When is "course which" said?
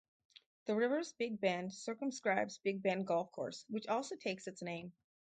3.31-3.85